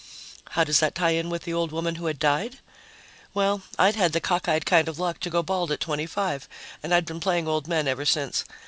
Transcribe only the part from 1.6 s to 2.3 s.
woman who had